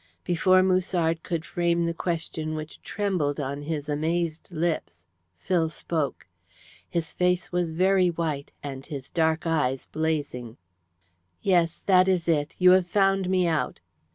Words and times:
Before 0.23 0.63
Musard 0.63 1.21
could 1.21 1.45
frame 1.45 1.85
the 1.85 1.93
question 1.93 2.55
which 2.55 2.81
trembled 2.81 3.39
on 3.39 3.61
his 3.61 3.87
amazed 3.87 4.47
lips, 4.49 5.05
Phil 5.37 5.69
spoke. 5.69 6.25
His 6.89 7.13
face 7.13 7.51
was 7.51 7.69
very 7.69 8.09
white, 8.09 8.49
and 8.63 8.83
his 8.83 9.11
dark 9.11 9.45
eyes 9.45 9.85
blazing: 9.85 10.57
"Yes. 11.43 11.77
That 11.85 12.07
is 12.07 12.27
it. 12.27 12.55
You 12.57 12.71
have 12.71 12.87
found 12.87 13.29
me 13.29 13.45
out." 13.45 13.79